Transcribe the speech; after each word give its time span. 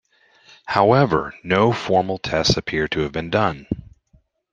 However, 0.65 1.35
no 1.43 1.71
formal 1.71 2.17
tests 2.17 2.57
appear 2.57 2.87
to 2.87 3.01
have 3.01 3.11
been 3.11 3.29
done. 3.29 3.67